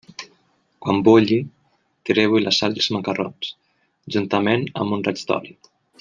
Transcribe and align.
Quan 0.85 1.01
bulli, 1.07 1.35
tireu-hi 2.09 2.41
la 2.45 2.53
sal 2.59 2.79
i 2.79 2.81
els 2.83 2.89
macarrons, 2.97 3.51
juntament 4.17 4.65
amb 4.85 4.97
un 4.99 5.05
raig 5.11 5.23
d'oli. 5.33 5.55